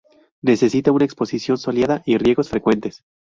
[0.41, 3.03] Necesita una exposición soleada y riegos frecuentes.